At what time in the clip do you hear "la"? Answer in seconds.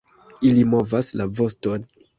1.21-1.31